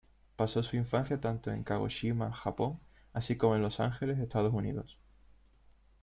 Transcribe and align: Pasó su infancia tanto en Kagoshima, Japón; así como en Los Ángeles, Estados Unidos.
Pasó 0.35 0.63
su 0.63 0.77
infancia 0.77 1.21
tanto 1.21 1.51
en 1.51 1.63
Kagoshima, 1.63 2.33
Japón; 2.33 2.79
así 3.13 3.37
como 3.37 3.55
en 3.55 3.61
Los 3.61 3.79
Ángeles, 3.79 4.17
Estados 4.17 4.51
Unidos. 4.51 4.97